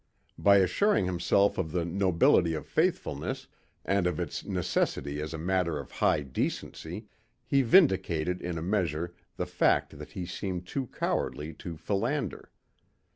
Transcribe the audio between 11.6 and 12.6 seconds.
philander.